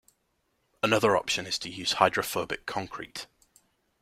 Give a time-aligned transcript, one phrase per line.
[0.81, 3.27] Another option is to use hydrophobic concrete.